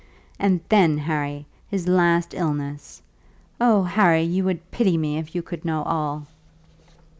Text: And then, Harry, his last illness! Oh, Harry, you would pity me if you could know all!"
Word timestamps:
And 0.39 0.61
then, 0.69 0.97
Harry, 0.97 1.45
his 1.69 1.87
last 1.87 2.33
illness! 2.33 3.03
Oh, 3.59 3.83
Harry, 3.83 4.23
you 4.23 4.43
would 4.45 4.71
pity 4.71 4.97
me 4.97 5.19
if 5.19 5.35
you 5.35 5.43
could 5.43 5.63
know 5.63 5.83
all!" 5.83 6.25